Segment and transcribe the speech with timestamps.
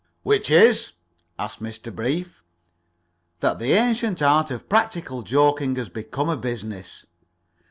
[0.23, 0.93] "Which is?"
[1.37, 1.95] asked Mr.
[1.95, 2.41] Brief.
[3.39, 7.05] "That the ancient art of practical joking has become a business.